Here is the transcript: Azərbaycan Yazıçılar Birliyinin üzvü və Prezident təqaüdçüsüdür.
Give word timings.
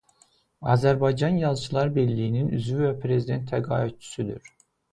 Azərbaycan 0.71 1.37
Yazıçılar 1.43 1.93
Birliyinin 1.99 2.49
üzvü 2.59 2.81
və 2.87 2.91
Prezident 3.07 3.49
təqaüdçüsüdür. 3.55 4.55